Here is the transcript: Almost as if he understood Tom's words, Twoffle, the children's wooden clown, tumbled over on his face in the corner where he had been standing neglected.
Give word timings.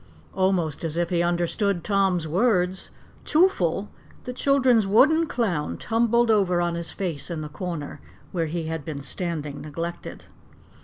Almost 0.33 0.83
as 0.83 0.97
if 0.97 1.11
he 1.11 1.21
understood 1.21 1.83
Tom's 1.83 2.27
words, 2.27 2.89
Twoffle, 3.23 3.87
the 4.23 4.33
children's 4.33 4.87
wooden 4.87 5.27
clown, 5.27 5.77
tumbled 5.77 6.31
over 6.31 6.59
on 6.59 6.73
his 6.73 6.89
face 6.91 7.29
in 7.29 7.41
the 7.41 7.49
corner 7.49 8.01
where 8.31 8.47
he 8.47 8.63
had 8.63 8.83
been 8.83 9.03
standing 9.03 9.61
neglected. 9.61 10.25